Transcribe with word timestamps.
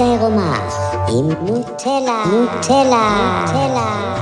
עירומה 0.00 0.68
עם 1.08 1.28
נוטלה, 1.46 2.24
נוטלה, 2.32 3.08
נוטלה. 3.44 4.16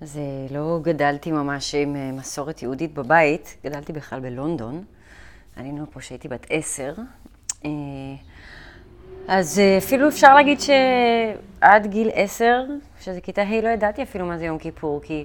אז 0.00 0.16
אה, 0.16 0.22
לא 0.50 0.78
גדלתי 0.82 1.32
ממש 1.32 1.74
עם 1.74 1.96
אה, 1.96 2.10
מסורת 2.12 2.62
יהודית 2.62 2.94
בבית, 2.94 3.56
גדלתי 3.64 3.92
בכלל 3.92 4.20
בלונדון. 4.20 4.84
עלינו 5.56 5.86
פה 5.90 6.00
כשהייתי 6.00 6.28
בת 6.28 6.46
עשר. 6.50 6.94
אה, 7.64 7.70
אז 9.28 9.60
אפילו 9.78 10.08
אפשר 10.08 10.34
להגיד 10.34 10.58
שעד 10.60 11.86
גיל 11.86 12.10
עשר, 12.14 12.64
שזה 13.00 13.20
כיתה 13.20 13.42
ה', 13.42 13.60
לא 13.62 13.68
ידעתי 13.68 14.02
אפילו 14.02 14.26
מה 14.26 14.38
זה 14.38 14.44
יום 14.44 14.58
כיפור, 14.58 15.00
כי 15.02 15.24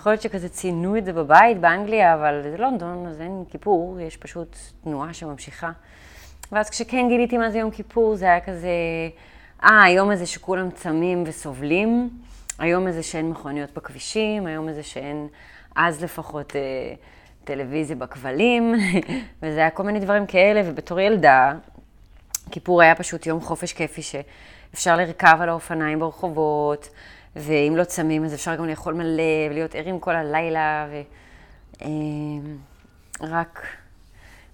יכול 0.00 0.12
להיות 0.12 0.22
שכזה 0.22 0.48
ציינו 0.48 0.96
את 0.96 1.04
זה 1.04 1.12
בבית 1.12 1.60
באנגליה, 1.60 2.14
אבל 2.14 2.42
זה 2.42 2.56
לונדון, 2.58 3.06
אז 3.06 3.20
אין 3.20 3.44
כיפור, 3.50 4.00
יש 4.00 4.16
פשוט 4.16 4.56
תנועה 4.84 5.14
שממשיכה. 5.14 5.70
ואז 6.52 6.70
כשכן 6.70 7.08
גיליתי 7.08 7.38
מה 7.38 7.50
זה 7.50 7.58
יום 7.58 7.70
כיפור, 7.70 8.16
זה 8.16 8.24
היה 8.24 8.40
כזה, 8.40 8.68
אה, 9.64 9.82
היום 9.82 10.10
הזה 10.10 10.26
שכולם 10.26 10.70
צמים 10.70 11.24
וסובלים. 11.26 12.10
היום 12.58 12.86
הזה 12.86 13.02
שאין 13.02 13.30
מכוניות 13.30 13.74
בכבישים, 13.74 14.46
היום 14.46 14.68
הזה 14.68 14.82
שאין, 14.82 15.28
אז 15.76 16.04
לפחות, 16.04 16.56
אה, 16.56 16.60
טלוויזיה 17.44 17.96
בכבלים, 17.96 18.74
וזה 19.42 19.58
היה 19.58 19.70
כל 19.70 19.82
מיני 19.82 20.00
דברים 20.00 20.26
כאלה, 20.26 20.62
ובתור 20.64 21.00
ילדה, 21.00 21.52
כיפור 22.50 22.82
היה 22.82 22.94
פשוט 22.94 23.26
יום 23.26 23.40
חופש 23.40 23.72
כיפי 23.72 24.02
שאפשר 24.02 24.96
לרכב 24.96 25.36
על 25.40 25.48
האופניים 25.48 25.98
ברחובות, 25.98 26.88
ואם 27.36 27.74
לא 27.76 27.84
צמים 27.84 28.24
אז 28.24 28.34
אפשר 28.34 28.56
גם 28.56 28.66
לאכול 28.66 28.94
מלא, 28.94 29.22
ולהיות 29.50 29.74
ערים 29.74 30.00
כל 30.00 30.16
הלילה, 30.16 30.88
ורק 33.20 33.62
אה, 33.62 33.68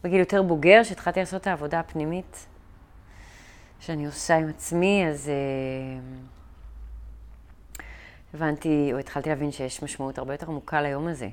בגיל 0.05 0.19
יותר 0.19 0.43
בוגר, 0.43 0.83
שהתחלתי 0.83 1.21
לעשות 1.21 1.43
את 1.43 1.47
העבודה 1.47 1.81
הפנימית 1.81 2.47
שאני 3.81 4.07
עושה 4.07 4.37
עם 4.37 4.49
עצמי, 4.49 5.05
אז... 5.09 5.29
אה, 5.29 6.01
הבנתי, 8.35 8.91
או 8.93 8.99
התחלתי 8.99 9.29
להבין 9.29 9.53
שיש 9.53 9.83
משמעות 9.83 10.19
הרבה 10.19 10.35
יותר 10.35 10.47
עמוקה 10.47 10.83
ליום 10.83 11.09
הזה. 11.09 11.29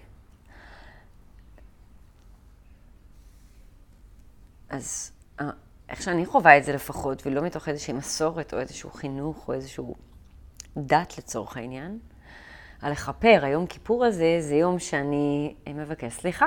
אז 4.69 5.11
אה, 5.39 5.49
איך 5.89 6.01
שאני 6.01 6.25
חווה 6.25 6.57
את 6.57 6.63
זה 6.63 6.73
לפחות, 6.73 7.25
ולא 7.25 7.41
מתוך 7.41 7.69
איזושהי 7.69 7.93
מסורת 7.93 8.53
או 8.53 8.59
איזשהו 8.59 8.91
חינוך 8.91 9.47
או 9.47 9.53
איזשהו 9.53 9.95
דת 10.77 11.17
לצורך 11.17 11.57
העניין, 11.57 11.99
על 12.81 12.91
לכפר, 12.91 13.39
היום 13.41 13.67
כיפור 13.67 14.05
הזה 14.05 14.37
זה 14.39 14.55
יום 14.55 14.79
שאני 14.79 15.53
מבקש 15.67 16.13
סליחה. 16.13 16.45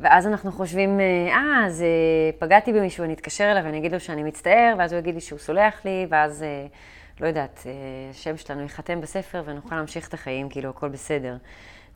ואז 0.00 0.26
אנחנו 0.26 0.52
חושבים, 0.52 1.00
אה, 1.00 1.66
אז 1.66 1.82
אה, 1.82 2.30
פגעתי 2.38 2.72
במישהו, 2.72 3.04
אני 3.04 3.12
אתקשר 3.12 3.52
אליו 3.52 3.64
ואני 3.64 3.78
אגיד 3.78 3.92
לו 3.92 4.00
שאני 4.00 4.22
מצטער, 4.22 4.74
ואז 4.78 4.92
הוא 4.92 4.98
יגיד 4.98 5.14
לי 5.14 5.20
שהוא 5.20 5.38
סולח 5.38 5.84
לי, 5.84 6.06
ואז... 6.10 6.42
אה, 6.42 6.66
לא 7.20 7.26
יודעת, 7.26 7.62
אה, 7.66 7.72
השם 8.10 8.36
שלנו 8.36 8.62
ייחתם 8.62 9.00
בספר 9.00 9.42
ונוכל 9.46 9.76
להמשיך 9.76 10.08
את 10.08 10.14
החיים, 10.14 10.48
כאילו 10.48 10.70
הכל 10.70 10.88
בסדר. 10.88 11.36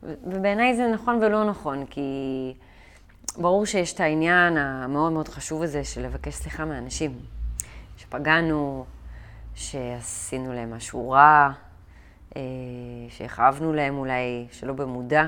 ובעיניי 0.03 0.75
זה 0.75 0.87
נכון 0.87 1.23
ולא 1.23 1.43
נכון, 1.43 1.85
כי 1.85 2.01
ברור 3.37 3.65
שיש 3.65 3.93
את 3.93 3.99
העניין 3.99 4.57
המאוד 4.57 5.11
מאוד 5.11 5.27
חשוב 5.27 5.61
הזה 5.61 5.83
של 5.83 6.01
לבקש 6.01 6.33
סליחה 6.33 6.65
מאנשים. 6.65 7.19
שפגענו, 7.97 8.85
שעשינו 9.57 10.53
להם 10.53 10.73
משהו 10.73 11.09
רע, 11.09 11.49
אה, 12.35 12.41
שהכאבנו 13.09 13.73
להם 13.73 13.97
אולי 13.97 14.47
שלא 14.51 14.73
במודע, 14.73 15.23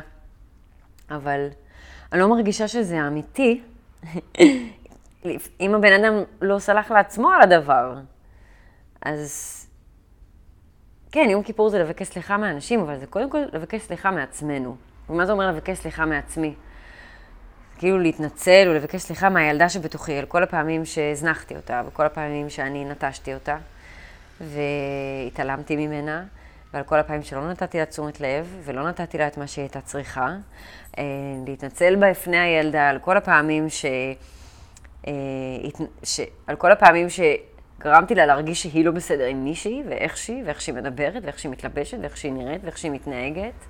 אבל 1.10 1.48
אני 2.12 2.20
לא 2.20 2.30
מרגישה 2.30 2.68
שזה 2.68 3.08
אמיתי. 3.08 3.62
אם 5.60 5.76
הבן 5.76 6.04
אדם 6.04 6.14
לא 6.42 6.60
סלח 6.60 6.92
לעצמו 6.92 7.30
על 7.30 7.42
הדבר, 7.42 7.96
אז 9.02 9.56
כן, 11.12 11.28
יום 11.30 11.44
כיפור 11.44 11.70
זה 11.70 11.80
לבקש 11.80 12.08
סליחה 12.08 12.38
מאנשים, 12.38 12.80
אבל 12.80 13.00
זה 13.00 13.06
קודם 13.06 13.30
כל 13.30 13.42
לבקש 13.54 13.82
סליחה 13.82 14.12
מעצמנו. 14.12 14.76
ומה 15.10 15.26
זה 15.26 15.32
אומר 15.32 15.48
לבקש 15.48 15.78
סליחה 15.78 16.06
מעצמי? 16.06 16.54
כאילו 17.78 18.00
להתנצל 18.00 18.66
או 18.68 18.74
לבקש 18.74 19.02
סליחה 19.02 19.30
מהילדה 19.30 19.70
שבתוכי 19.70 20.18
על 20.18 20.26
כל 20.26 20.44
הפעמים 20.44 20.86
שהזנחתי 20.86 21.56
אותה, 21.56 21.82
וכל 21.88 22.06
הפעמים 22.06 22.50
שאני 22.50 22.86
נטשתי 22.86 23.34
אותה, 23.34 23.58
והתעלמתי 24.42 25.76
ממנה, 25.76 26.24
ועל 26.74 26.84
כל 26.84 27.00
הפעמים 27.00 27.24
שלא 27.24 27.50
נתתי 27.50 27.78
לה 27.78 27.86
תשומת 27.86 28.22
לב, 28.22 28.58
ולא 28.64 28.88
נתתי 28.90 29.18
לה 29.18 29.28
את 29.28 29.38
מה 29.38 29.48
שהיא 29.48 29.64
הייתה 29.64 29.82
צריכה. 29.82 30.36
אה, 30.98 31.04
להתנצל 31.48 31.96
בפני 31.96 32.38
הילדה 32.38 32.90
על 32.90 33.00
כל 33.00 33.18
הפעמים 33.18 33.70
ש... 33.70 33.86
אה, 35.08 35.14
ש... 36.04 36.20
על 36.48 36.56
כל 36.56 36.72
הפעמים 36.72 37.10
ש... 37.10 37.20
גרמתי 37.80 38.16
לה 38.16 38.26
להרגיש 38.26 38.64
שהיא 38.64 38.86
לא 38.86 38.92
בסדר 38.92 39.26
עם 39.26 39.44
מישהי, 39.44 39.84
ואיך 39.90 40.18
שהיא, 40.18 40.44
ואיך 40.46 40.62
שהיא 40.62 40.76
מדברת, 40.76 41.24
ואיך 41.24 41.40
שהיא 41.40 41.52
מתלבשת, 41.52 41.98
ואיך 42.02 42.18
שהיא 42.18 42.34
נראית, 42.34 42.64
ואיך 42.64 42.78
שהיא 42.78 42.92
מתנהגת. 42.92 43.66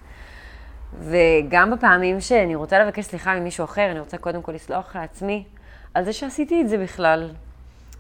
וגם 0.99 1.71
בפעמים 1.71 2.21
שאני 2.21 2.55
רוצה 2.55 2.79
לבקש 2.79 3.05
סליחה 3.05 3.39
ממישהו 3.39 3.65
אחר, 3.65 3.91
אני 3.91 3.99
רוצה 3.99 4.17
קודם 4.17 4.41
כל 4.41 4.51
לסלוח 4.51 4.95
לעצמי 4.95 5.43
על 5.93 6.05
זה 6.05 6.13
שעשיתי 6.13 6.61
את 6.61 6.69
זה 6.69 6.77
בכלל. 6.77 7.29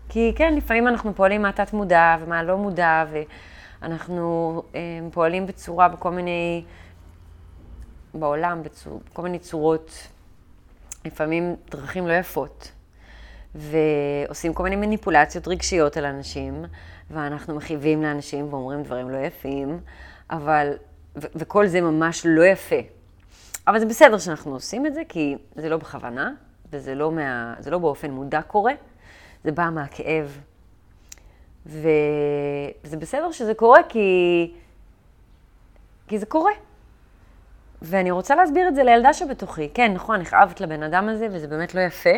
כי 0.09 0.33
כן, 0.35 0.55
לפעמים 0.55 0.87
אנחנו 0.87 1.15
פועלים 1.15 1.41
מהתת 1.41 1.73
מודע 1.73 2.17
ומה 2.19 2.43
לא 2.43 2.57
מודע, 2.57 3.05
ואנחנו 3.81 4.63
אה, 4.75 4.79
פועלים 5.11 5.47
בצורה, 5.47 5.87
בכל 5.87 6.11
מיני, 6.11 6.63
בעולם, 8.13 8.63
בצור, 8.63 9.01
בכל 9.09 9.21
מיני 9.21 9.39
צורות, 9.39 10.07
לפעמים 11.05 11.55
דרכים 11.71 12.07
לא 12.07 12.13
יפות. 12.13 12.71
ועושים 13.55 14.53
כל 14.53 14.63
מיני 14.63 14.75
מניפולציות 14.75 15.47
רגשיות 15.47 15.97
על 15.97 16.05
אנשים, 16.05 16.65
ואנחנו 17.11 17.55
מכאיבים 17.55 18.03
לאנשים 18.03 18.53
ואומרים 18.53 18.83
דברים 18.83 19.09
לא 19.09 19.17
יפים, 19.17 19.79
אבל, 20.29 20.73
ו- 21.15 21.27
וכל 21.35 21.67
זה 21.67 21.81
ממש 21.81 22.21
לא 22.25 22.45
יפה. 22.45 22.75
אבל 23.67 23.79
זה 23.79 23.85
בסדר 23.85 24.17
שאנחנו 24.17 24.53
עושים 24.53 24.85
את 24.85 24.93
זה, 24.93 25.01
כי 25.09 25.35
זה 25.55 25.69
לא 25.69 25.77
בכוונה, 25.77 26.31
וזה 26.71 26.95
לא, 26.95 27.11
מה, 27.11 27.53
לא 27.71 27.77
באופן 27.77 28.11
מודע 28.11 28.41
קורה, 28.41 28.73
זה 29.43 29.51
בא 29.51 29.69
מהכאב. 29.69 30.41
וזה 31.65 32.97
בסדר 32.99 33.31
שזה 33.31 33.53
קורה 33.53 33.79
כי, 33.89 34.51
כי 36.07 36.19
זה 36.19 36.25
קורה. 36.25 36.51
ואני 37.81 38.11
רוצה 38.11 38.35
להסביר 38.35 38.67
את 38.67 38.75
זה 38.75 38.83
לילדה 38.83 39.13
שבתוכי. 39.13 39.69
כן, 39.73 39.93
נכון, 39.93 40.21
הכאבת 40.21 40.61
לבן 40.61 40.83
אדם 40.83 41.09
הזה, 41.09 41.27
וזה 41.31 41.47
באמת 41.47 41.75
לא 41.75 41.81
יפה. 41.81 42.09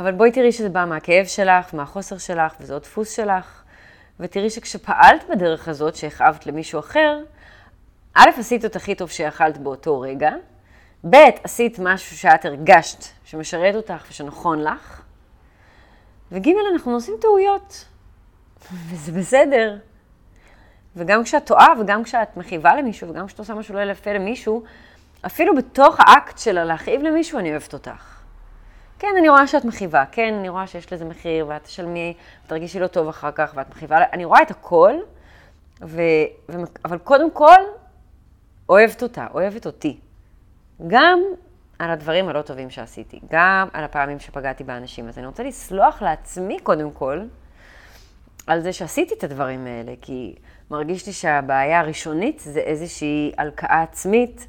אבל 0.00 0.12
בואי 0.12 0.32
תראי 0.32 0.52
שזה 0.52 0.68
בא 0.68 0.84
מהכאב 0.84 1.26
שלך, 1.26 1.74
מהחוסר 1.74 2.18
שלך, 2.18 2.54
וזה 2.60 2.72
עוד 2.72 2.82
דפוס 2.82 3.16
שלך, 3.16 3.62
ותראי 4.20 4.50
שכשפעלת 4.50 5.24
בדרך 5.30 5.68
הזאת, 5.68 5.96
שהכאבת 5.96 6.46
למישהו 6.46 6.80
אחר, 6.80 7.18
א', 8.14 8.30
עשית 8.38 8.64
את 8.64 8.76
הכי 8.76 8.94
טוב 8.94 9.10
שיכלת 9.10 9.58
באותו 9.58 10.00
רגע, 10.00 10.30
ב', 11.10 11.16
עשית 11.44 11.78
משהו 11.78 12.16
שאת 12.16 12.44
הרגשת 12.44 13.04
שמשרת 13.24 13.74
אותך 13.74 14.06
ושנכון 14.10 14.62
לך, 14.62 15.02
וג', 16.32 16.48
אנחנו 16.72 16.92
עושים 16.92 17.14
טעויות, 17.20 17.84
וזה 18.72 19.12
בסדר. 19.12 19.76
וגם 20.96 21.24
כשאת 21.24 21.46
טועה, 21.46 21.66
וגם 21.80 22.04
כשאת 22.04 22.36
מכאיבה 22.36 22.74
למישהו, 22.76 23.08
וגם 23.08 23.26
כשאת 23.26 23.38
עושה 23.38 23.54
משהו 23.54 23.74
לא 23.74 23.90
יפה 23.90 24.12
למישהו, 24.12 24.62
אפילו 25.26 25.54
בתוך 25.54 25.96
האקט 25.98 26.38
של 26.38 26.64
להכאיב 26.64 27.02
למישהו, 27.02 27.38
אני 27.38 27.50
אוהבת 27.50 27.72
אותך. 27.72 28.16
כן, 28.98 29.08
אני 29.18 29.28
רואה 29.28 29.46
שאת 29.46 29.64
מכאיבה, 29.64 30.04
כן, 30.12 30.34
אני 30.34 30.48
רואה 30.48 30.66
שיש 30.66 30.92
לזה 30.92 31.04
מחיר, 31.04 31.46
ואת 31.48 31.64
תשלמי, 31.64 32.14
ותרגישי 32.46 32.80
לא 32.80 32.86
טוב 32.86 33.08
אחר 33.08 33.30
כך, 33.32 33.52
ואת 33.54 33.70
מכאיבה, 33.70 33.96
אני 34.12 34.24
רואה 34.24 34.42
את 34.42 34.50
הכל, 34.50 34.94
ו, 35.82 36.00
ו, 36.48 36.56
אבל 36.84 36.98
קודם 36.98 37.30
כל, 37.30 37.56
אוהבת 38.68 39.02
אותה, 39.02 39.26
אוהבת 39.34 39.66
אותי. 39.66 39.98
גם 40.86 41.20
על 41.78 41.90
הדברים 41.90 42.28
הלא 42.28 42.42
טובים 42.42 42.70
שעשיתי, 42.70 43.20
גם 43.30 43.68
על 43.72 43.84
הפעמים 43.84 44.20
שפגעתי 44.20 44.64
באנשים. 44.64 45.08
אז 45.08 45.18
אני 45.18 45.26
רוצה 45.26 45.42
לסלוח 45.42 46.02
לעצמי 46.02 46.60
קודם 46.60 46.90
כל, 46.90 47.20
על 48.46 48.60
זה 48.60 48.72
שעשיתי 48.72 49.14
את 49.14 49.24
הדברים 49.24 49.66
האלה, 49.66 49.92
כי 50.02 50.34
מרגיש 50.70 51.06
לי 51.06 51.12
שהבעיה 51.12 51.80
הראשונית 51.80 52.38
זה 52.38 52.60
איזושהי 52.60 53.32
הלקאה 53.38 53.82
עצמית 53.82 54.48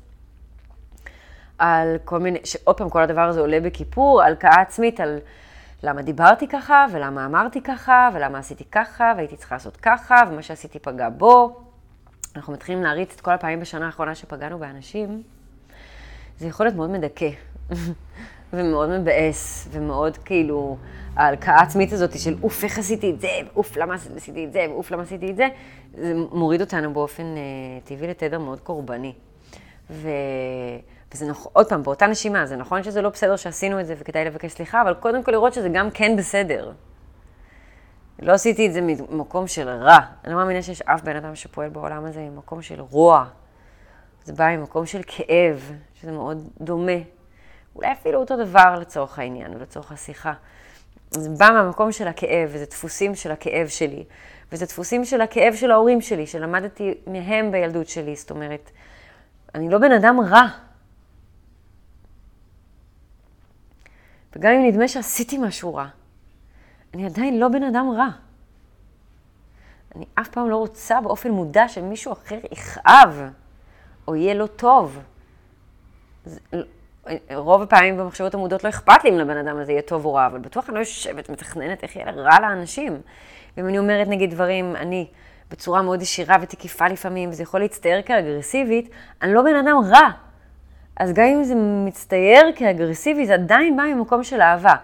על 1.58 1.98
כל 2.06 2.20
מיני, 2.20 2.40
שעוד 2.44 2.78
פעם 2.78 2.90
כל 2.90 3.02
הדבר 3.02 3.22
הזה 3.22 3.40
עולה 3.40 3.60
בכיפור, 3.60 4.22
הלקאה 4.22 4.62
עצמית 4.62 5.00
על 5.00 5.20
למה 5.84 6.02
דיברתי 6.02 6.48
ככה, 6.48 6.86
ולמה 6.92 7.26
אמרתי 7.26 7.62
ככה, 7.62 8.10
ולמה 8.14 8.38
עשיתי 8.38 8.64
ככה, 8.66 9.14
והייתי 9.16 9.38
צריכה 9.38 9.56
לעשות 9.56 9.78
ככה, 9.78 10.24
ומה 10.30 10.42
שעשיתי 10.42 10.80
פגע 10.80 11.10
בו. 11.10 11.62
אנחנו 12.36 12.54
מתחילים 12.54 12.84
להריץ 12.84 13.14
את 13.16 13.22
כל 13.22 13.32
הפעמים 13.32 13.60
בשנה 13.60 13.86
האחרונה 13.86 14.16
שפגענו 14.16 14.60
באנשים. 14.60 15.24
זה 16.38 16.48
יכול 16.48 16.66
להיות 16.66 16.76
מאוד 16.76 16.90
מדכא. 16.90 17.30
ומאוד 18.54 18.90
מבאס, 18.90 19.68
ומאוד 19.72 20.18
כאילו, 20.18 20.78
ההלקאה 21.16 21.56
העצמית 21.56 21.94
הזאת 21.94 22.20
של 22.20 22.36
אוף, 22.44 22.64
איך 22.64 22.80
עשיתי 22.80 23.12
את 23.12 23.22
זה, 23.22 23.28
ואוף, 23.54 23.78
למה 23.78 23.96
עשיתי 24.16 24.46
את 24.46 24.54
זה, 24.54 24.66
ואוף, 24.70 24.92
למה 24.92 25.04
עשיתי 25.04 25.32
את 25.32 25.36
זה, 25.36 25.48
זה 25.94 26.14
מוריד 26.32 26.62
אותנו 26.62 26.94
באופן 26.94 27.24
אה, 27.24 27.42
טבעי 27.84 28.08
לתדר 28.08 28.40
מאוד 28.40 28.60
קורבני. 28.60 29.14
ו... 29.90 30.10
וזה 31.14 31.28
נכון, 31.28 31.52
עוד 31.56 31.70
פעם, 31.70 31.84
באותה 31.84 32.08
נשימה, 32.08 32.46
זה 32.46 32.56
נכון 32.56 32.84
שזה 32.84 33.02
לא 33.02 33.10
בסדר 33.10 33.36
שעשינו 33.36 33.80
את 33.80 33.88
זה 33.88 33.96
וכדאי 33.98 34.26
לבקש 34.26 34.52
סליחה, 34.52 34.82
אבל 34.82 34.94
קודם 34.94 35.24
כל 35.24 35.32
לראות 35.32 35.54
שזה 35.54 35.70
גם 35.70 35.92
כן 35.92 36.16
בסדר. 36.16 36.72
לא 38.20 38.32
עשיתי 38.32 38.68
את 38.68 38.74
זה 38.74 38.82
ממקום 38.82 39.48
של 39.48 39.70
רע. 39.70 40.00
אני 40.26 40.34
לא 40.34 40.40
מאמינה 40.40 40.62
שיש 40.62 40.82
אף 40.82 41.02
בן 41.02 41.16
אדם 41.16 41.36
שפועל 41.36 41.70
בעולם 41.70 42.06
הזה 42.06 42.20
ממקום 42.20 42.62
של 42.62 42.82
רוע. 42.82 43.26
זה 44.28 44.34
בא 44.34 44.58
ממקום 44.58 44.86
של 44.86 45.02
כאב, 45.08 45.72
שזה 45.94 46.12
מאוד 46.12 46.50
דומה. 46.62 46.92
אולי 47.76 47.92
אפילו 47.92 48.20
אותו 48.20 48.46
דבר 48.46 48.76
לצורך 48.80 49.20
העניין 49.20 49.54
ולצורך 49.56 49.92
השיחה. 49.92 50.34
זה 51.12 51.30
בא 51.30 51.50
מהמקום 51.54 51.92
של 51.92 52.08
הכאב, 52.08 52.50
וזה 52.54 52.66
דפוסים 52.66 53.16
של 53.16 53.32
הכאב 53.32 53.68
שלי. 53.68 54.04
וזה 54.52 54.66
דפוסים 54.66 55.06
של 55.06 55.22
הכאב 55.22 55.54
של 55.56 55.72
ההורים 55.72 56.02
שלי, 56.02 56.28
שלמדתי 56.28 56.94
מהם 57.08 57.52
בילדות 57.52 57.88
שלי. 57.88 58.16
זאת 58.16 58.32
אומרת, 58.32 58.72
אני 59.56 59.70
לא 59.70 59.78
בן 59.78 59.92
אדם 59.92 60.20
רע. 60.20 60.48
וגם 64.36 64.52
אם 64.54 64.68
נדמה 64.68 64.88
שעשיתי 64.88 65.38
משהו 65.38 65.76
רע, 65.76 65.88
אני 66.94 67.06
עדיין 67.06 67.40
לא 67.40 67.48
בן 67.48 67.64
אדם 67.64 67.90
רע. 67.98 68.08
אני 69.96 70.06
אף 70.16 70.30
פעם 70.30 70.50
לא 70.50 70.58
רוצה 70.58 71.02
באופן 71.02 71.32
מודע 71.32 71.68
שמישהו 71.68 72.14
אחר 72.14 72.40
יכאב, 72.52 73.30
או 74.08 74.16
יהיה 74.16 74.34
לא 74.34 74.48
טוב. 74.48 75.00
רוב 77.36 77.62
הפעמים 77.62 77.98
במחשבות 77.98 78.34
עמודות 78.34 78.64
לא 78.64 78.70
אכפת 78.70 79.04
לי 79.04 79.10
אם 79.10 79.18
לבן 79.18 79.38
אדם 79.38 79.58
הזה 79.58 79.72
יהיה 79.72 79.82
טוב 79.82 80.06
או 80.06 80.14
רע, 80.14 80.28
אבל 80.28 80.40
בטוח 80.40 80.70
אני 80.70 80.76
לא 80.76 80.80
יושבת, 80.80 81.30
מתכננת 81.30 81.84
איך 81.84 81.96
יהיה 81.96 82.12
רע 82.12 82.40
לאנשים. 82.42 83.02
ואם 83.58 83.68
אני 83.68 83.80
אומרת 83.80 84.08
נגיד 84.08 84.32
דברים, 84.32 84.76
אני, 84.76 85.08
בצורה 85.52 85.82
מאוד 85.82 86.02
ישירה 86.02 86.38
ותקיפה 86.42 86.88
לפעמים, 86.88 87.30
וזה 87.30 87.44
יכול 87.44 87.60
להצטייר 87.60 88.02
כאגרסיבית, 88.02 88.90
אני 89.22 89.34
לא 89.34 89.42
בן 89.42 89.56
אדם 89.56 89.78
רע. 89.92 90.10
אז 91.00 91.14
גם 91.14 91.26
אם 91.26 91.44
זה 91.44 91.54
מצטייר 91.86 92.52
כאגרסיבי, 92.56 93.26
זה 93.26 93.34
עדיין 93.34 93.78
בא 93.78 93.84
ממקום 93.84 94.24
של 94.24 94.42
אהבה. 94.42 94.76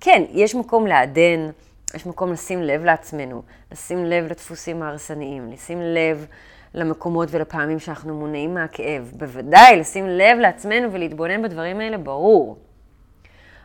כן, 0.00 0.22
יש 0.30 0.54
מקום 0.54 0.86
לעדן, 0.86 1.50
יש 1.94 2.06
מקום 2.06 2.32
לשים 2.32 2.62
לב 2.62 2.84
לעצמנו, 2.84 3.42
לשים 3.72 4.04
לב 4.04 4.24
לדפוסים 4.24 4.82
ההרסניים, 4.82 5.52
לשים 5.52 5.82
לב 5.82 6.26
למקומות 6.74 7.28
ולפעמים 7.30 7.78
שאנחנו 7.78 8.14
מונעים 8.18 8.54
מהכאב. 8.54 9.12
בוודאי, 9.16 9.76
לשים 9.76 10.06
לב 10.08 10.38
לעצמנו 10.38 10.92
ולהתבונן 10.92 11.42
בדברים 11.42 11.80
האלה, 11.80 11.98
ברור. 11.98 12.58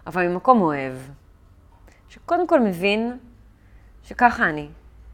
אבל 0.07 0.27
ממקום 0.27 0.61
אוהב, 0.61 0.93
שקודם 2.09 2.47
כל 2.47 2.59
מבין 2.59 3.17
שככה 4.03 4.49
אני, 4.49 4.67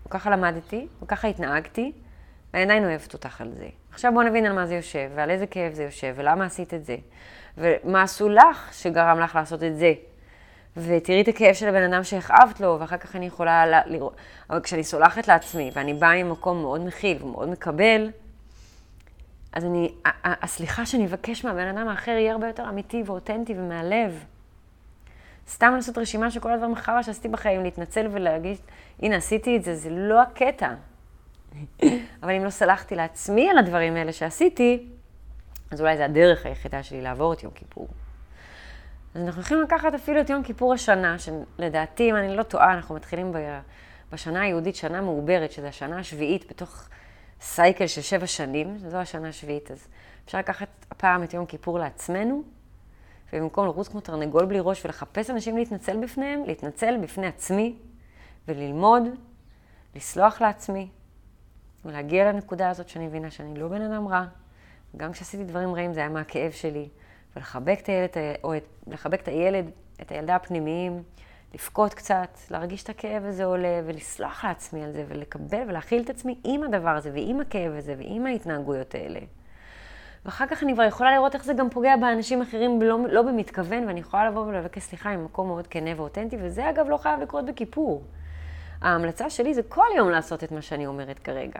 וככה 0.06 0.30
למדתי, 0.30 0.88
וככה 1.04 1.28
התנהגתי, 1.28 1.92
ואני 2.54 2.64
עדיין 2.64 2.86
אוהבת 2.86 3.14
אותך 3.14 3.42
על 3.42 3.52
זה. 3.52 3.68
עכשיו 3.92 4.12
בואו 4.14 4.26
נבין 4.26 4.46
על 4.46 4.54
מה 4.54 4.66
זה 4.66 4.76
יושב, 4.76 5.10
ועל 5.16 5.30
איזה 5.30 5.48
כאב 5.48 5.74
זה 5.74 5.84
יושב, 5.84 6.14
ולמה 6.18 6.46
עשית 6.46 6.74
את 6.74 6.86
זה, 6.86 6.96
ומה 7.58 8.02
עשו 8.02 8.30
לך 8.30 8.74
שגרם 8.74 9.20
לך 9.20 9.36
לעשות 9.36 9.64
את 9.64 9.78
זה. 9.78 9.94
ותראי 10.78 11.22
את 11.22 11.28
הכאב 11.28 11.54
של 11.54 11.68
הבן 11.68 11.94
אדם 11.94 12.04
שהכאבת 12.04 12.60
לו, 12.60 12.78
ואחר 12.80 12.98
כך 12.98 13.16
אני 13.16 13.26
יכולה 13.26 13.82
לראות, 13.86 14.16
אבל 14.50 14.60
כשאני 14.60 14.84
סולחת 14.84 15.28
לעצמי, 15.28 15.72
ואני 15.74 15.94
באה 15.94 16.24
ממקום 16.24 16.62
מאוד 16.62 16.86
מכיל 16.86 17.24
ומאוד 17.24 17.50
מקבל, 17.50 18.12
אז 19.54 19.66
אני, 19.66 19.94
הסליחה 20.26 20.86
שאני 20.86 21.06
אבקש 21.06 21.46
מהבן 21.46 21.68
אדם 21.68 21.88
האחר 21.88 22.12
יהיה 22.12 22.32
הרבה 22.32 22.48
יותר 22.48 22.70
אמיתי 22.70 23.04
ואותנטי 23.06 23.54
ומהלב. 23.58 24.24
סתם 25.50 25.74
לעשות 25.76 25.98
רשימה 25.98 26.32
של 26.32 26.40
כל 26.40 26.52
הדברים 26.52 26.74
החרא 26.74 27.02
שעשיתי 27.02 27.28
בחיים, 27.28 27.64
להתנצל 27.64 28.08
ולהגיד, 28.12 28.58
הנה, 29.00 29.16
עשיתי 29.16 29.58
את 29.58 29.64
זה, 29.64 29.76
זה 29.76 29.90
לא 29.90 30.22
הקטע. 30.22 30.74
אבל 32.24 32.32
אם 32.32 32.46
לא 32.46 32.50
סלחתי 32.50 32.96
לעצמי 32.96 33.50
על 33.50 33.58
הדברים 33.58 33.96
האלה 33.96 34.14
שעשיתי, 34.14 34.88
אז 35.72 35.82
אולי 35.82 35.98
זה 35.98 36.06
הדרך 36.06 36.46
היחידה 36.46 36.84
שלי 36.84 37.02
לעבור 37.02 37.34
את 37.34 37.44
יום 37.44 37.52
כיפור. 37.56 37.88
אז 39.16 39.22
אנחנו 39.22 39.42
הולכים 39.42 39.62
לקחת 39.62 39.94
אפילו 39.94 40.22
את 40.22 40.30
יום 40.30 40.44
כיפור 40.44 40.74
השנה, 40.74 41.16
שלדעתי, 41.20 42.10
אם 42.10 42.16
אני 42.16 42.36
לא 42.36 42.44
טועה, 42.44 42.74
אנחנו 42.74 42.96
מתחילים 42.96 43.34
בשנה 44.12 44.42
היהודית, 44.42 44.76
שנה 44.76 45.02
מעוברת, 45.02 45.52
שזו 45.52 45.68
השנה 45.68 46.00
השביעית 46.00 46.50
בתוך 46.50 46.90
סייקל 47.42 47.88
של 47.88 48.02
שבע 48.02 48.28
שנים, 48.28 48.78
זו 48.78 48.98
השנה 48.98 49.30
השביעית, 49.30 49.72
אז 49.72 49.88
אפשר 50.26 50.38
לקחת 50.38 50.68
הפעם 50.92 51.24
את 51.24 51.34
יום 51.34 51.46
כיפור 51.46 51.80
לעצמנו, 51.80 52.44
ובמקום 53.34 53.66
לרוץ 53.66 53.88
כמו 53.88 54.02
תרנגול 54.02 54.46
בלי 54.46 54.60
ראש 54.62 54.86
ולחפש 54.86 55.30
אנשים 55.30 55.58
להתנצל 55.58 55.98
בפניהם, 55.98 56.44
להתנצל 56.46 56.98
בפני 57.02 57.28
עצמי 57.28 57.76
וללמוד, 58.48 59.04
לסלוח 59.96 60.42
לעצמי, 60.42 60.90
ולהגיע 61.86 62.32
לנקודה 62.32 62.70
הזאת 62.70 62.90
שאני 62.90 63.08
מבינה 63.08 63.32
שאני 63.32 63.60
לא 63.60 63.68
בן 63.68 63.82
אדם 63.82 64.08
רע. 64.08 64.26
גם 64.98 65.12
כשעשיתי 65.12 65.44
דברים 65.44 65.76
רעים 65.76 65.94
זה 65.94 66.00
היה 66.00 66.10
מהכאב 66.10 66.52
שלי. 66.52 66.90
ולחבק 67.38 67.80
את 67.84 67.88
הילד, 67.88 68.10
או 68.44 68.58
את, 68.58 68.64
לחבק 68.88 69.22
את 69.22 69.28
הילד, 69.28 69.72
את 70.02 70.12
הילדה 70.12 70.36
הפנימיים, 70.36 71.04
לבכות 71.54 71.94
קצת, 71.94 72.38
להרגיש 72.52 72.84
את 72.84 72.90
הכאב 72.90 73.26
הזה 73.26 73.46
עולה, 73.46 73.82
ולסלוח 73.86 74.46
לעצמי 74.46 74.84
על 74.84 74.92
זה, 74.92 75.06
ולקבל 75.08 75.64
ולהכיל 75.68 76.02
את 76.02 76.10
עצמי 76.10 76.40
עם 76.44 76.64
הדבר 76.64 76.90
הזה, 76.90 77.12
ועם 77.14 77.40
הכאב 77.42 77.74
הזה, 77.78 77.96
ועם 77.98 78.26
ההתנהגויות 78.26 78.96
האלה. 78.96 79.20
ואחר 80.26 80.48
כך 80.48 80.64
אני 80.64 80.74
כבר 80.74 80.84
יכולה 80.84 81.12
לראות 81.12 81.36
איך 81.36 81.44
זה 81.44 81.54
גם 81.54 81.70
פוגע 81.70 81.98
באנשים 81.98 82.42
אחרים 82.42 82.82
לא, 82.82 83.00
לא 83.10 83.22
במתכוון, 83.22 83.88
ואני 83.88 84.00
יכולה 84.00 84.30
לבוא 84.30 84.46
ולבקש 84.46 84.84
סליחה 84.84 85.18
ממקום 85.18 85.48
מאוד 85.48 85.68
כנה 85.68 85.90
ואותנטי, 85.96 86.38
וזה 86.42 86.70
אגב 86.70 86.90
לא 86.90 86.98
חייב 86.98 87.20
לקרות 87.20 87.46
בכיפור. 87.46 88.04
ההמלצה 88.82 89.30
שלי 89.30 89.54
זה 89.54 89.64
כל 89.64 89.88
יום 89.96 90.10
לעשות 90.10 90.44
את 90.44 90.52
מה 90.52 90.62
שאני 90.62 90.88
אומרת 90.88 91.20
כרגע. 91.20 91.60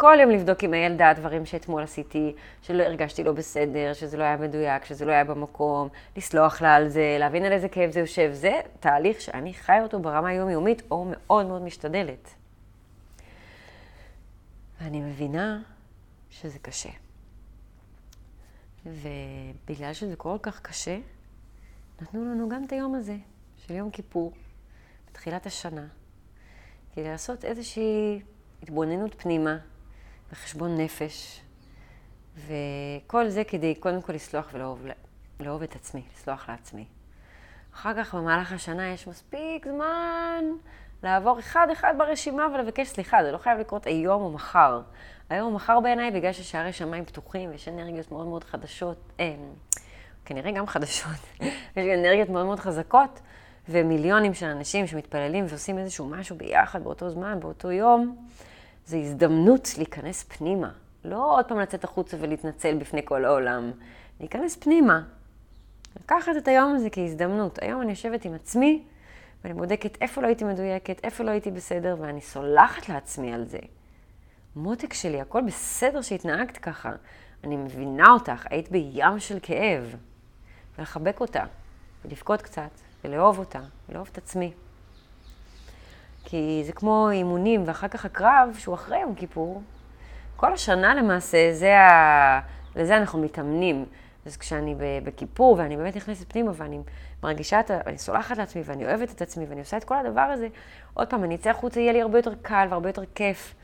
כל 0.00 0.16
יום 0.20 0.30
לבדוק 0.30 0.62
עם 0.62 0.74
הילדה 0.74 1.12
דברים 1.16 1.46
שאתמול 1.46 1.82
עשיתי, 1.82 2.34
שלא 2.62 2.82
הרגשתי 2.82 3.24
לא 3.24 3.32
בסדר, 3.32 3.92
שזה 3.92 4.16
לא 4.16 4.22
היה 4.22 4.36
מדויק, 4.36 4.84
שזה 4.84 5.04
לא 5.04 5.12
היה 5.12 5.24
במקום, 5.24 5.88
לסלוח 6.16 6.62
לה 6.62 6.74
על 6.74 6.88
זה, 6.88 7.16
להבין 7.20 7.44
על 7.44 7.52
איזה 7.52 7.68
כאב 7.68 7.90
זה 7.90 8.00
יושב. 8.00 8.30
זה 8.32 8.60
תהליך 8.80 9.20
שאני 9.20 9.54
חי 9.54 9.78
אותו 9.82 10.00
ברמה 10.00 10.28
היומיומית, 10.28 10.82
או 10.90 11.04
מאוד 11.10 11.46
מאוד 11.46 11.62
משתדלת. 11.62 12.34
ואני 14.80 15.00
מבינה 15.00 15.62
שזה 16.30 16.58
קשה. 16.58 16.90
ובגלל 18.86 19.92
שזה 19.92 20.16
כל 20.16 20.36
כך 20.42 20.60
קשה, 20.60 20.98
נתנו 22.02 22.24
לנו 22.24 22.48
גם 22.48 22.64
את 22.64 22.72
היום 22.72 22.94
הזה, 22.94 23.16
של 23.56 23.74
יום 23.74 23.90
כיפור, 23.90 24.32
בתחילת 25.10 25.46
השנה, 25.46 25.86
כדי 26.94 27.04
לעשות 27.04 27.44
איזושהי 27.44 28.20
התבוננות 28.62 29.14
פנימה, 29.22 29.58
וחשבון 30.32 30.80
נפש, 30.80 31.40
וכל 32.36 33.28
זה 33.28 33.44
כדי 33.44 33.74
קודם 33.74 34.02
כל 34.02 34.12
לסלוח 34.12 34.48
ולאהוב 34.52 34.86
לאהוב 35.40 35.62
את 35.62 35.74
עצמי, 35.74 36.02
לסלוח 36.14 36.48
לעצמי. 36.48 36.84
אחר 37.74 38.04
כך 38.04 38.14
במהלך 38.14 38.52
השנה 38.52 38.88
יש 38.88 39.06
מספיק 39.06 39.66
זמן 39.66 40.44
לעבור 41.02 41.38
אחד-אחד 41.38 41.94
ברשימה 41.98 42.46
ולבקש 42.54 42.88
סליחה, 42.88 43.24
זה 43.24 43.32
לא 43.32 43.38
חייב 43.38 43.58
לקרות 43.58 43.86
היום 43.86 44.22
או 44.22 44.30
מחר. 44.30 44.80
היום 45.30 45.46
או 45.46 45.50
מחר 45.56 45.80
בעיניי, 45.80 46.10
בגלל 46.10 46.32
ששערי 46.32 46.72
שמיים 46.72 47.04
פתוחים 47.04 47.50
ויש 47.50 47.68
אנרגיות 47.68 48.12
מאוד 48.12 48.26
מאוד 48.26 48.44
חדשות, 48.44 49.12
אה, 49.20 49.34
כנראה 50.24 50.50
גם 50.52 50.66
חדשות, 50.66 51.40
יש 51.76 51.98
אנרגיות 51.98 52.28
מאוד 52.28 52.46
מאוד 52.46 52.60
חזקות, 52.60 53.20
ומיליונים 53.68 54.34
של 54.34 54.46
אנשים 54.46 54.86
שמתפללים 54.86 55.44
ועושים 55.48 55.78
איזשהו 55.78 56.06
משהו 56.06 56.36
ביחד 56.36 56.84
באותו 56.84 57.10
זמן, 57.10 57.40
באותו 57.40 57.70
יום, 57.70 58.16
זו 58.88 58.96
הזדמנות 58.96 59.68
להיכנס 59.76 60.22
פנימה. 60.22 60.70
לא 61.04 61.34
עוד 61.38 61.44
פעם 61.44 61.60
לצאת 61.60 61.84
החוצה 61.84 62.16
ולהתנצל 62.20 62.74
בפני 62.74 63.00
כל 63.04 63.24
העולם. 63.24 63.70
להיכנס 64.20 64.56
פנימה. 64.56 65.02
לקחת 66.00 66.32
את 66.38 66.48
היום 66.48 66.74
הזה 66.74 66.90
כהזדמנות. 66.90 67.58
היום 67.62 67.82
אני 67.82 67.90
יושבת 67.90 68.24
עם 68.24 68.34
עצמי, 68.34 68.82
ואני 69.44 69.54
בודקת 69.54 69.98
איפה 70.00 70.20
לא 70.20 70.26
הייתי 70.26 70.44
מדויקת, 70.44 71.04
איפה 71.04 71.24
לא 71.24 71.30
הייתי 71.30 71.50
בסדר, 71.50 71.96
ואני 72.00 72.20
סולחת 72.20 72.88
לעצמי 72.88 73.34
על 73.34 73.44
זה. 73.44 73.58
מותק 74.56 74.92
שלי, 74.92 75.20
הכל 75.20 75.42
בסדר 75.46 76.02
שהתנהגת 76.02 76.56
ככה. 76.56 76.92
אני 77.44 77.56
מבינה 77.56 78.10
אותך, 78.10 78.46
היית 78.50 78.70
בים 78.70 79.18
של 79.18 79.38
כאב. 79.42 79.96
ולחבק 80.78 81.20
אותה, 81.20 81.44
ולבכות 82.04 82.42
קצת, 82.42 82.70
ולאהוב 83.04 83.38
אותה, 83.38 83.60
ולאהוב 83.88 84.08
את 84.12 84.18
עצמי. 84.18 84.52
כי 86.24 86.62
זה 86.66 86.72
כמו 86.72 87.10
אימונים, 87.10 87.62
ואחר 87.66 87.88
כך 87.88 88.04
הקרב, 88.04 88.54
שהוא 88.58 88.74
אחרי 88.74 88.98
יום 88.98 89.14
כיפור. 89.14 89.62
כל 90.36 90.52
השנה 90.52 90.94
למעשה, 90.94 91.52
זה 91.52 91.78
ה... 91.78 92.40
לזה 92.76 92.96
אנחנו 92.96 93.18
מתאמנים. 93.18 93.84
אז 94.26 94.36
כשאני 94.36 94.74
בכיפור, 95.04 95.56
ואני 95.58 95.76
באמת 95.76 95.96
נכנסת 95.96 96.32
פנימה, 96.32 96.52
ואני 96.54 96.78
מרגישה, 97.22 97.60
את 97.60 97.70
ה... 97.70 97.78
ואני 97.86 97.98
סולחת 97.98 98.38
לעצמי, 98.38 98.62
ואני 98.64 98.84
אוהבת 98.86 99.10
את 99.10 99.22
עצמי, 99.22 99.44
ואני 99.48 99.60
עושה 99.60 99.76
את 99.76 99.84
כל 99.84 99.96
הדבר 100.06 100.20
הזה, 100.20 100.48
עוד 100.94 101.10
פעם, 101.10 101.24
אני 101.24 101.34
אצא 101.34 101.50
החוצה, 101.50 101.80
יהיה 101.80 101.92
לי 101.92 102.02
הרבה 102.02 102.18
יותר 102.18 102.32
קל 102.42 102.66
והרבה 102.70 102.88
יותר 102.88 103.02
כיף. 103.14 103.54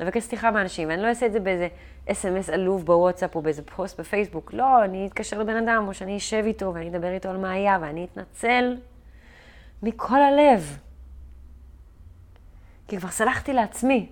לבקש 0.00 0.22
סליחה 0.22 0.50
מאנשים, 0.50 0.88
ואני 0.88 1.02
לא 1.02 1.08
אעשה 1.08 1.26
את 1.26 1.32
זה 1.32 1.40
באיזה 1.40 1.68
אס.אם.אס 2.10 2.50
עלוב 2.50 2.86
בוואטסאפ 2.86 3.34
או 3.36 3.42
באיזה 3.42 3.62
פוסט 3.62 4.00
בפייסבוק. 4.00 4.52
לא, 4.52 4.84
אני 4.84 5.06
אתקשר 5.06 5.38
לבן 5.38 5.56
אדם, 5.56 5.84
או 5.88 5.94
שאני 5.94 6.16
אשב 6.16 6.42
איתו 6.46 6.74
ואני 6.74 6.88
אדבר 6.88 7.12
איתו 7.12 7.28
על 7.28 7.36
מה 7.36 7.50
היה, 7.50 7.78
ואני 7.80 8.06
אתנצל 8.12 8.76
מכל 9.82 10.22
הלב. 10.22 10.78
כי 12.92 12.98
כבר 12.98 13.08
סלחתי 13.08 13.52
לעצמי, 13.52 14.08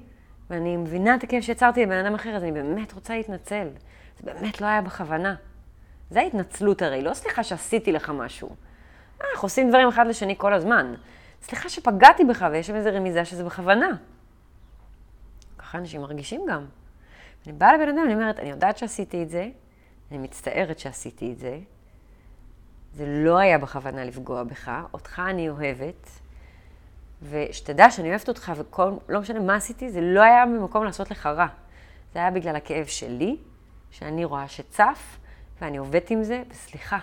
ואני 0.50 0.76
מבינה 0.76 1.14
את 1.14 1.22
הכאב 1.22 1.40
שיצרתי 1.40 1.82
לבן 1.82 2.04
אדם 2.04 2.14
אחר, 2.14 2.36
אז 2.36 2.42
אני 2.42 2.52
באמת 2.52 2.92
רוצה 2.92 3.16
להתנצל. 3.16 3.68
זה 4.18 4.32
באמת 4.32 4.60
לא 4.60 4.66
היה 4.66 4.80
בכוונה. 4.80 5.34
זה 6.10 6.20
ההתנצלות 6.20 6.82
הרי, 6.82 7.02
לא 7.02 7.14
סליחה 7.14 7.44
שעשיתי 7.44 7.92
לך 7.92 8.10
משהו. 8.10 8.48
אה, 8.48 9.26
אנחנו 9.32 9.46
עושים 9.46 9.68
דברים 9.68 9.88
אחד 9.88 10.06
לשני 10.06 10.34
כל 10.38 10.52
הזמן. 10.52 10.94
סליחה 11.42 11.68
שפגעתי 11.68 12.24
בך 12.24 12.46
ויש 12.52 12.66
שם 12.66 12.74
איזו 12.74 12.90
רמיזה 12.92 13.24
שזה 13.24 13.44
בכוונה. 13.44 13.88
ככה 15.58 15.78
אנשים 15.78 16.00
מרגישים 16.00 16.40
גם. 16.48 16.66
אני 17.46 17.52
באה 17.52 17.76
לבן 17.76 17.88
אדם, 17.88 18.02
אני 18.04 18.14
אומרת, 18.14 18.38
אני 18.38 18.50
יודעת 18.50 18.78
שעשיתי 18.78 19.22
את 19.22 19.30
זה, 19.30 19.48
אני 20.10 20.18
מצטערת 20.18 20.78
שעשיתי 20.78 21.32
את 21.32 21.38
זה, 21.38 21.58
זה 22.94 23.04
לא 23.06 23.38
היה 23.38 23.58
בכוונה 23.58 24.04
לפגוע 24.04 24.42
בך, 24.42 24.70
אותך 24.92 25.22
אני 25.26 25.48
אוהבת, 25.48 26.19
ושתדע 27.22 27.90
שאני 27.90 28.10
אוהבת 28.10 28.28
אותך 28.28 28.52
וכל, 28.56 28.92
לא 29.08 29.20
משנה 29.20 29.40
מה 29.40 29.54
עשיתי, 29.54 29.90
זה 29.90 30.00
לא 30.00 30.22
היה 30.22 30.46
במקום 30.46 30.84
לעשות 30.84 31.10
לך 31.10 31.26
רע. 31.26 31.46
זה 32.14 32.18
היה 32.18 32.30
בגלל 32.30 32.56
הכאב 32.56 32.86
שלי, 32.86 33.36
שאני 33.90 34.24
רואה 34.24 34.48
שצף, 34.48 35.18
ואני 35.60 35.76
עובדת 35.76 36.10
עם 36.10 36.22
זה, 36.22 36.42
וסליחה. 36.50 36.98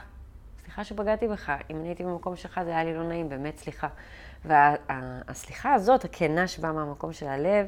סליחה 0.64 0.84
שפגעתי 0.84 1.28
בך. 1.28 1.52
אם 1.70 1.76
אני 1.76 1.88
הייתי 1.88 2.04
במקום 2.04 2.36
שלך, 2.36 2.62
זה 2.64 2.70
היה 2.70 2.84
לי 2.84 2.94
לא 2.94 3.04
נעים, 3.04 3.30
באמת 3.30 3.58
סליחה. 3.58 3.88
והסליחה 4.46 5.70
וה, 5.70 5.76
הזאת, 5.76 6.06
הכנה 6.06 6.48
שבאה 6.48 6.72
מהמקום 6.72 7.14
של 7.14 7.28
הלב, 7.28 7.68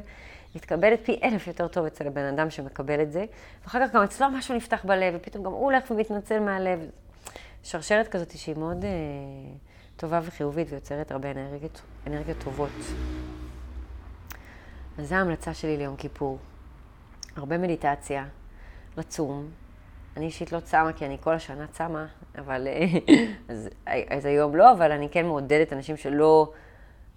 מתקבלת 0.56 1.00
פי 1.06 1.20
אלף 1.24 1.48
יותר 1.48 1.68
טוב 1.68 1.86
אצל 1.86 2.08
הבן 2.08 2.26
אדם 2.26 2.50
שמקבל 2.50 3.02
את 3.02 3.12
זה, 3.12 3.26
ואחר 3.64 3.88
כך 3.88 3.94
גם 3.94 4.04
אצלו 4.04 4.30
משהו 4.30 4.56
נפתח 4.56 4.86
בלב, 4.86 5.14
ופתאום 5.18 5.44
גם 5.44 5.52
הוא 5.52 5.64
הולך 5.64 5.92
ומתנצל 5.92 6.40
מהלב. 6.40 6.80
שרשרת 7.64 8.08
כזאת 8.08 8.38
שהיא 8.38 8.56
מאוד 8.56 8.86
אה, 8.86 8.90
טובה 9.98 10.20
וחיובית 10.24 10.68
ויוצרת 10.72 11.12
הרבה 11.12 11.32
אנרגיות, 11.32 11.82
אנרגיות 12.08 12.38
טובות. 12.44 12.70
אז 14.98 15.10
זו 15.10 15.16
ההמלצה 15.16 15.54
שלי 15.54 15.78
ליום 15.78 15.96
כיפור. 15.96 16.38
הרבה 17.36 17.58
מדיטציה, 17.58 18.26
לצום. 18.98 19.50
אני 20.18 20.26
אישית 20.26 20.52
לא 20.52 20.60
צמה, 20.60 20.94
כי 20.94 21.06
אני 21.06 21.18
כל 21.22 21.34
השנה 21.34 21.68
צמה, 21.68 22.06
אבל... 22.38 22.68
אז, 23.50 23.70
אז 24.10 24.26
היום 24.26 24.56
לא, 24.56 24.72
אבל 24.72 24.92
אני 24.92 25.10
כן 25.10 25.26
מעודדת 25.26 25.74
אנשים 25.74 25.98
שלא 25.98 26.52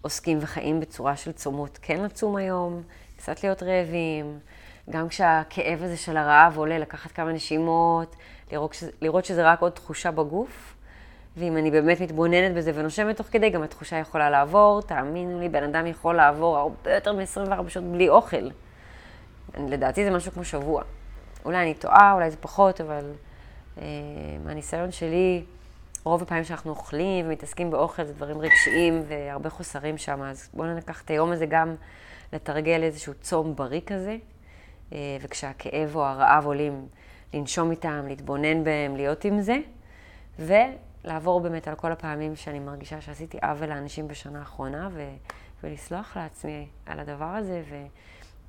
עוסקים 0.02 0.38
וחיים 0.40 0.80
בצורה 0.80 1.16
של 1.16 1.32
צומות, 1.32 1.78
כן 1.82 2.00
לצום 2.02 2.36
היום, 2.36 2.82
קצת 3.16 3.44
להיות 3.44 3.62
רעבים, 3.62 4.38
גם 4.90 5.08
כשהכאב 5.08 5.82
הזה 5.82 5.96
של 5.96 6.16
הרעב 6.16 6.58
עולה, 6.58 6.78
לקחת 6.78 7.12
כמה 7.12 7.32
נשימות, 7.32 8.16
לראות, 8.52 8.74
שזה, 8.74 8.90
לראות 9.00 9.24
שזה 9.24 9.50
רק 9.50 9.60
עוד 9.60 9.72
תחושה 9.72 10.10
בגוף, 10.10 10.74
ואם 11.36 11.56
אני 11.56 11.70
באמת 11.70 12.00
מתבוננת 12.00 12.54
בזה 12.54 12.72
ונושמת 12.74 13.16
תוך 13.16 13.26
כדי, 13.30 13.50
גם 13.50 13.62
התחושה 13.62 13.96
יכולה 13.96 14.30
לעבור. 14.30 14.82
תאמינו 14.82 15.40
לי, 15.40 15.48
בן 15.48 15.62
אדם 15.62 15.86
יכול 15.86 16.14
לעבור 16.14 16.58
הרבה 16.58 16.94
יותר 16.94 17.12
מ-24 17.12 17.68
שעות 17.68 17.84
בלי 17.84 18.08
אוכל. 18.08 18.48
לדעתי 19.58 20.04
זה 20.04 20.10
משהו 20.10 20.32
כמו 20.32 20.44
שבוע. 20.44 20.82
אולי 21.44 21.62
אני 21.62 21.74
טועה, 21.74 22.12
אולי 22.12 22.30
זה 22.30 22.36
פחות, 22.36 22.80
אבל 22.80 23.12
אה, 23.78 23.84
מהניסיון 24.44 24.92
שלי, 24.92 25.44
רוב 26.04 26.22
הפעמים 26.22 26.44
שאנחנו 26.44 26.70
אוכלים 26.70 27.26
ומתעסקים 27.26 27.70
באוכל 27.70 28.04
זה 28.04 28.12
דברים 28.12 28.38
רגשיים 28.40 29.02
והרבה 29.08 29.50
חוסרים 29.50 29.98
שם, 29.98 30.22
אז 30.22 30.48
בואו 30.54 30.74
ניקח 30.74 31.02
את 31.02 31.10
היום 31.10 31.32
הזה 31.32 31.46
גם 31.46 31.74
לתרגל 32.32 32.82
איזשהו 32.82 33.14
צום 33.20 33.56
בריא 33.56 33.80
כזה, 33.86 34.16
אה, 34.92 34.98
וכשהכאב 35.20 35.96
או 35.96 36.04
הרעב 36.04 36.46
עולים, 36.46 36.86
לנשום 37.34 37.70
איתם, 37.70 38.04
להתבונן 38.08 38.64
בהם, 38.64 38.96
להיות 38.96 39.24
עם 39.24 39.40
זה, 39.40 39.56
ולעבור 41.04 41.40
באמת 41.40 41.68
על 41.68 41.74
כל 41.74 41.92
הפעמים 41.92 42.36
שאני 42.36 42.58
מרגישה 42.58 43.00
שעשיתי 43.00 43.38
עוול 43.42 43.68
לאנשים 43.68 44.08
בשנה 44.08 44.38
האחרונה, 44.38 44.88
ו- 44.92 45.16
ולסלוח 45.62 46.16
לעצמי 46.16 46.68
על 46.86 47.00
הדבר 47.00 47.24
הזה, 47.24 47.62
ו- 47.70 47.86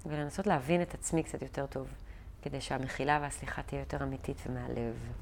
ולנסות 0.05 0.47
להבין 0.47 0.81
את 0.81 0.93
עצמי 0.93 1.23
קצת 1.23 1.41
יותר 1.41 1.65
טוב, 1.65 1.87
כדי 2.41 2.61
שהמחילה 2.61 3.19
והסליחה 3.21 3.63
תהיה 3.63 3.79
יותר 3.79 4.03
אמיתית 4.03 4.37
ומהלב. 4.47 5.13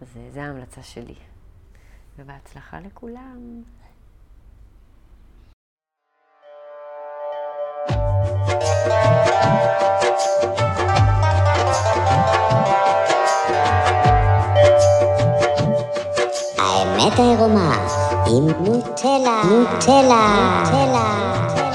אז 0.00 0.16
אה, 0.16 0.30
זו 0.30 0.40
ההמלצה 0.40 0.82
שלי. 0.82 1.14
ובהצלחה 2.18 2.80
לכולם. 2.80 3.62
האמת 17.06 17.18
העירומה 17.18 17.76
עם 18.26 18.46
נוטלה, 18.64 19.42
נוטלה, 19.50 20.62
נוטלה. 20.64 21.65